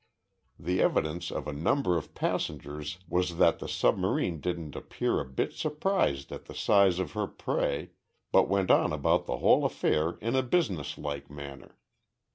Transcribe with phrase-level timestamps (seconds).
[0.57, 5.53] The evidence of a number of passengers was that the submarine didn't appear a bit
[5.53, 7.91] surprised at the size of her prey,
[8.31, 11.77] but went about the whole affair in a businesslike manner.